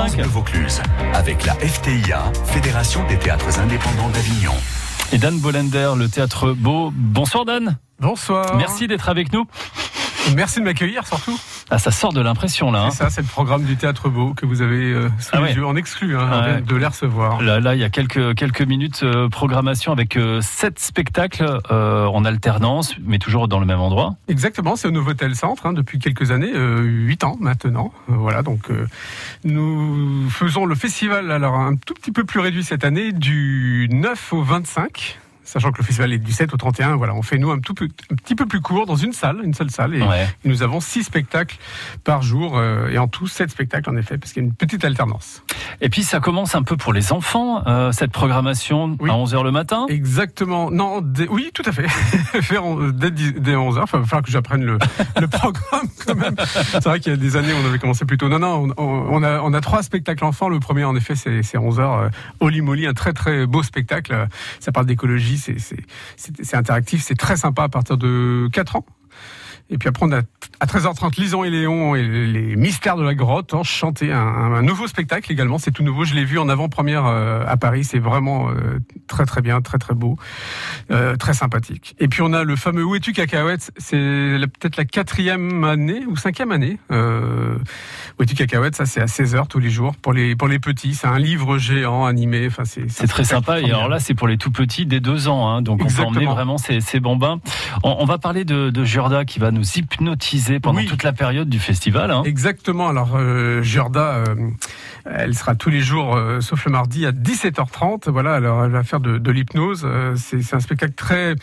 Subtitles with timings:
[0.00, 0.80] France Vaucluse,
[1.12, 4.54] avec la FTIA, Fédération des théâtres indépendants d'Avignon.
[5.12, 6.90] Et Dan Bolender, le théâtre Beau.
[6.90, 7.76] Bonsoir Dan.
[7.98, 8.56] Bonsoir.
[8.56, 9.44] Merci d'être avec nous.
[10.36, 11.38] Merci de m'accueillir surtout.
[11.70, 12.82] Ah, ça sort de l'impression là.
[12.84, 12.90] Hein.
[12.90, 15.42] C'est ça, c'est le programme du Théâtre Beau que vous avez euh, sous Ah les
[15.44, 15.54] ouais.
[15.54, 16.60] yeux en exclu, hein, Ah ouais.
[16.60, 17.42] de les recevoir.
[17.42, 22.06] Là, là, il y a quelques quelques minutes euh, programmation avec euh, sept spectacles euh,
[22.06, 24.14] en alternance, mais toujours dans le même endroit.
[24.28, 27.92] Exactement, c'est au Novotel Centre hein, depuis quelques années, huit ans maintenant.
[28.08, 28.68] Voilà, donc
[29.44, 34.32] nous faisons le festival alors un tout petit peu plus réduit cette année du 9
[34.32, 35.18] au 25.
[35.50, 37.74] Sachant que le festival est du 7 au 31, voilà, on fait nous un, tout
[37.74, 40.28] peu, un petit peu plus court dans une salle, une seule salle, et Ouais.
[40.44, 41.56] nous avons six spectacles
[42.04, 44.54] par jour, euh, et en tout sept spectacles en effet, parce qu'il y a une
[44.54, 45.42] petite alternance.
[45.80, 49.10] Et puis ça commence un peu pour les enfants euh, cette programmation Oui.
[49.10, 49.86] à 11 h le matin?
[49.88, 50.70] Exactement.
[50.70, 51.86] Non, dès- oui, tout à fait.
[52.92, 53.84] Dès, 10 dès 11 heures.
[53.84, 54.78] Enfin, il va falloir que j'apprenne le,
[55.20, 56.34] le programme quand même.
[56.38, 58.28] C'est vrai qu'il y a des années, on avait commencé plus tôt.
[58.28, 60.48] Non, non, on, on a, on a trois spectacles enfants.
[60.48, 61.94] Le premier, en effet, c'est c'est 11 heures.
[61.94, 62.08] Euh,
[62.40, 64.28] Oli Molly, un très très beau spectacle.
[64.60, 68.86] Ça parle d'écologie, c'est interactif, c'est très sympa à partir de 4 ans.
[69.70, 70.20] Et puis après, on a
[70.60, 74.86] à 13h30, Lison et Léon et les mystères de la grotte, enchanté, un, un nouveau
[74.86, 75.58] spectacle également.
[75.58, 76.04] C'est tout nouveau.
[76.04, 77.84] Je l'ai vu en avant-première euh, à Paris.
[77.84, 80.16] C'est vraiment euh, très très bien, très très beau,
[80.90, 81.94] euh, très sympathique.
[81.98, 86.16] Et puis on a le fameux Où es-tu cacahuète C'est peut-être la quatrième année ou
[86.16, 86.78] cinquième année.
[86.90, 87.56] Euh,
[88.18, 90.94] Où es-tu cacahuète Ça c'est à 16h tous les jours pour les pour les petits.
[90.94, 92.46] C'est un livre géant animé.
[92.48, 93.60] Enfin c'est C'est très sympa.
[93.60, 95.48] Et alors là, c'est pour les tout petits dès deux ans.
[95.48, 97.40] Hein, donc on peut emmener vraiment ces, ces bambins.
[97.84, 100.86] On, on va parler de, de Jurda qui va nous hypnotiser pendant Oui.
[100.86, 102.10] toute la période du festival.
[102.10, 102.22] Hein.
[102.24, 102.88] Exactement.
[102.88, 104.34] Alors, euh, Jorda, euh,
[105.04, 108.08] elle sera tous les jours, euh, sauf le mardi, à 17h30.
[108.10, 109.82] Voilà, alors elle va faire de, de l'hypnose.
[109.84, 111.34] Euh, c'est un spectacle très,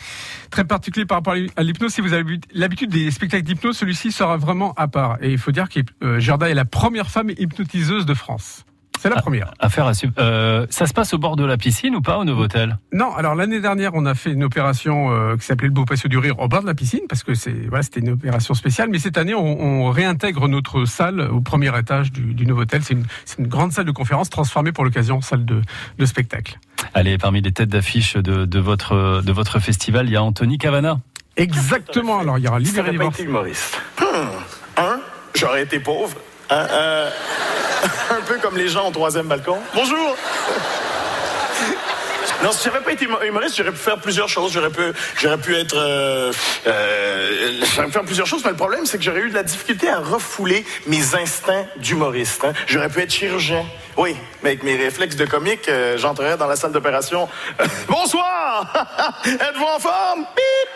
[0.50, 1.92] très particulier par rapport à l'hypnose.
[1.92, 5.18] Si vous avez l'habitude des spectacles d'hypnose, celui-ci sera vraiment à part.
[5.22, 8.64] Et il faut dire que euh, Jorda est la première femme hypnotiseuse de France.
[9.00, 9.52] C'est la première.
[9.60, 12.24] Affaire à su- euh, ça se passe au bord de la piscine ou pas au
[12.24, 15.84] Novotel Non, alors l'année dernière, on a fait une opération euh, qui s'appelait le Beau
[15.84, 18.54] Patio du Rire au bord de la piscine, parce que c'est voilà, c'était une opération
[18.54, 18.88] spéciale.
[18.90, 22.82] Mais cette année, on, on réintègre notre salle au premier étage du, du Novotel.
[22.82, 25.62] C'est une, c'est une grande salle de conférence transformée pour l'occasion en salle de,
[25.98, 26.58] de spectacle.
[26.94, 30.58] Allez, parmi les têtes d'affiche de, de votre de votre festival, il y a Anthony
[30.58, 30.98] Cavana.
[31.36, 32.18] Exactement.
[32.18, 33.80] Alors il y aura Libéré humoriste.
[34.76, 35.00] Un,
[35.34, 36.16] j'aurais été pauvre.
[36.50, 37.10] Un, euh,
[38.10, 39.58] un peu comme les gens au troisième balcon.
[39.74, 40.16] Bonjour!
[42.42, 44.52] Non, si j'avais pas été humo- humoriste, j'aurais pu faire plusieurs choses.
[44.52, 44.82] J'aurais pu,
[45.20, 46.32] j'aurais pu être, euh,
[46.68, 48.44] euh, j'aurais pu faire plusieurs choses.
[48.44, 52.44] Mais le problème, c'est que j'aurais eu de la difficulté à refouler mes instincts d'humoriste.
[52.44, 52.52] hein.
[52.68, 53.64] J'aurais pu être chirurgien.
[53.96, 57.28] Oui, mais avec mes réflexes de comique, euh, j'entrerais dans la salle d'opération.
[57.88, 58.66] Bonsoir!
[59.26, 60.20] Êtes-vous en forme?
[60.20, 60.68] Bip!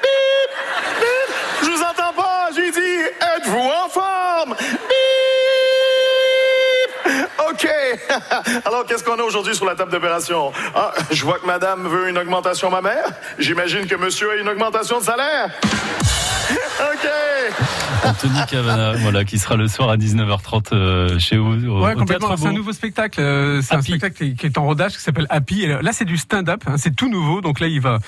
[0.00, 1.00] Bip!
[1.00, 1.34] Bip!
[1.64, 1.99] Je vous entends
[7.62, 7.68] OK.
[8.64, 10.52] Alors, qu'est-ce qu'on a aujourd'hui sur la table d'opération?
[10.74, 13.04] Ah, je vois que madame veut une augmentation mammaire.
[13.38, 15.50] J'imagine que monsieur a une augmentation de salaire.
[16.80, 17.08] OK.
[18.02, 21.98] Anthony Cavana, voilà, qui sera le soir à 19h30 euh, chez vous au, Ouais, au
[21.98, 22.36] complètement.
[22.36, 23.20] C'est un nouveau spectacle.
[23.20, 25.62] euh, C'est un spectacle qui- qui est en rodage, qui s'appelle Happy.
[25.64, 26.62] Et là, c'est du stand-up.
[26.66, 27.40] hein, C'est tout nouveau.
[27.42, 27.98] Donc là, il va,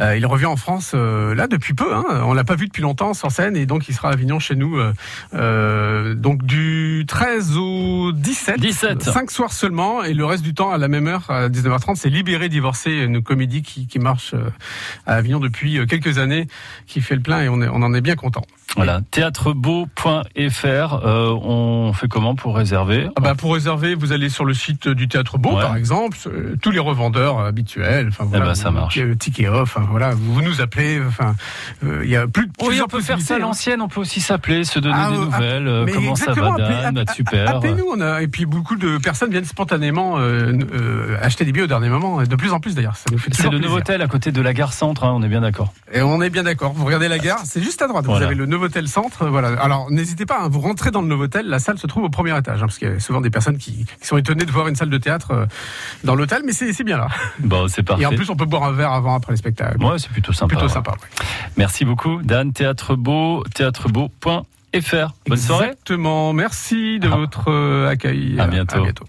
[0.00, 1.94] euh, il revient en France euh, là depuis peu.
[1.94, 2.04] Hein.
[2.24, 4.56] On l'a pas vu depuis longtemps sur scène, et donc il sera à Avignon chez
[4.56, 4.76] nous.
[4.78, 4.92] euh,
[5.34, 8.58] euh, donc du 13 au 17.
[8.60, 8.79] 17.
[8.80, 12.08] 5 soirs seulement, et le reste du temps à la même heure, à 19h30, c'est
[12.10, 14.50] Libéré, divorcé, une comédie qui, qui marche euh,
[15.06, 16.46] à Avignon depuis euh, quelques années,
[16.86, 18.42] qui fait le plein, et on, est, on en est bien content.
[18.76, 21.00] Voilà, théâtrebeau.fr.
[21.04, 24.88] Euh, on fait comment pour réserver Ah bah pour réserver, vous allez sur le site
[24.88, 25.62] du Théâtre Beau, Ouais.
[25.62, 28.08] par exemple, euh, tous les revendeurs habituels.
[28.08, 28.98] Enfin voilà, Eh ben, ça vous- marche.
[28.98, 29.76] euh, Ticket off.
[29.76, 31.00] Enfin voilà, vous, nous appelez.
[31.06, 31.34] Enfin,
[31.84, 33.40] euh, il y a plus de Oui, on peut faire ça à hein.
[33.40, 35.68] l'ancienne, on peut aussi s'appeler, se donner Ah, des euh, nouvelles.
[35.68, 36.52] euh, comment ça va,
[36.92, 37.56] Dan Super.
[37.56, 41.64] Appelez-nous, on a et puis beaucoup de personnes viennent spontanément euh, euh, acheter des billets
[41.64, 42.96] au dernier moment, de plus en plus d'ailleurs.
[42.96, 43.58] C'est le.
[43.58, 45.72] Novotel à côté de la gare centre, hein, on est bien d'accord.
[45.92, 46.72] Et on est bien d'accord.
[46.72, 48.04] Vous regardez la gare, c'est juste à droite.
[48.06, 48.20] Voilà.
[48.20, 49.26] Vous avez le Novotel Centre.
[49.26, 49.60] Voilà.
[49.60, 50.38] Alors n'hésitez pas.
[50.42, 51.46] hein, vous rentrez dans le Novotel.
[51.46, 53.58] La salle se trouve au premier étage, hein, parce qu'il y a souvent des personnes
[53.58, 55.46] qui, qui sont étonnées de voir une salle de théâtre euh,
[56.04, 57.08] dans l'hôtel, mais c'est bien là.
[57.40, 58.02] Bon, c'est parfait.
[58.02, 59.82] Et en plus, on peut boire un verre avant, après les spectacles.
[59.84, 60.48] Ouais, c'est plutôt sympa.
[60.48, 60.72] Plutôt ouais.
[60.72, 60.92] sympa.
[60.92, 61.26] ouais.
[61.56, 62.52] Merci beaucoup, Dan.
[62.52, 64.42] Théâtre Beau, théâtrebeau.fr.
[65.26, 65.66] Bonne soirée.
[65.66, 66.32] Exactement.
[66.32, 67.16] Merci de Ah.
[67.16, 68.38] votre euh, accueil.
[68.38, 68.78] À bientôt.
[68.78, 69.04] À bientôt.